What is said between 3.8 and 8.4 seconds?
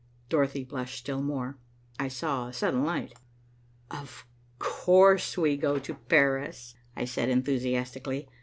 "Of course we go to Paris," I said enthusiastically.